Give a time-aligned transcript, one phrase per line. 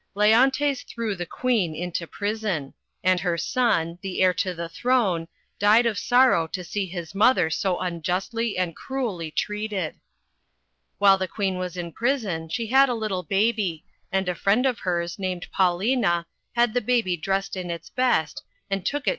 [0.15, 5.27] Leontes threw the Queen into prison; and her son, the heir to the throne,
[5.59, 9.99] died of sorrow to see his mother so unjustly and cruelly treated.
[10.97, 14.79] While the Queen was in prison she had a little baby, and a friend pf
[14.79, 16.25] hers, named Paulina,
[16.55, 19.09] had the baby dressed in its best, and took it THE WINTER'S TALE.